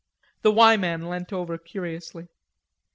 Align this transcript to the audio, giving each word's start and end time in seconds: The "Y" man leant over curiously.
The 0.41 0.51
"Y" 0.51 0.77
man 0.77 1.05
leant 1.07 1.31
over 1.31 1.59
curiously. 1.59 2.25